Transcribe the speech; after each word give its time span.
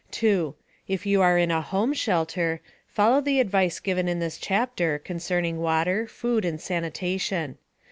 2. 0.09 0.55
If 0.87 1.05
you 1.05 1.21
are 1.21 1.37
in 1.37 1.51
a 1.51 1.61
home 1.61 1.93
shelter, 1.93 2.59
follow 2.87 3.21
the 3.21 3.39
advice 3.39 3.79
given 3.79 4.07
in 4.07 4.17
this 4.17 4.39
chapter 4.39 4.97
concerning 4.97 5.59
water, 5.59 6.07
food 6.07 6.43
and 6.43 6.59
sanitation. 6.59 7.59